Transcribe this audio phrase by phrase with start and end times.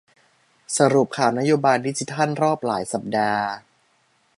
[0.77, 3.47] สรุปข่าวนโยบายดิจิทัลรอบหลายสัปดาห์